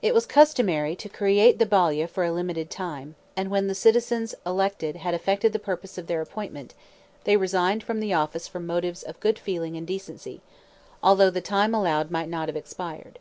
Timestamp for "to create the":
0.96-1.66